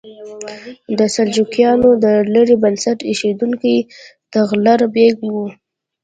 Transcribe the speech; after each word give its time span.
د 0.97 0.99
سلجوقیانو 1.15 1.89
د 2.03 2.05
لړۍ 2.33 2.55
بنسټ 2.63 2.99
ایښودونکی 3.09 3.75
طغرل 4.33 4.67
بیګ 4.95 5.15
و. 5.33 5.35